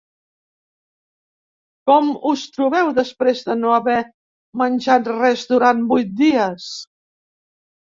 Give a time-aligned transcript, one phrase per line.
[1.91, 3.99] Com us trobeu després de no haver
[4.65, 6.75] menjat res durant vuit dies?